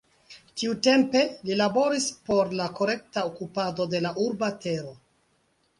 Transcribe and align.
Tiutempe, 0.61 1.21
li 1.49 1.57
laboris 1.59 2.07
por 2.31 2.49
la 2.63 2.67
korekta 2.81 3.27
okupado 3.33 3.89
de 3.95 4.05
la 4.07 4.15
urba 4.27 4.53
tero. 4.67 4.99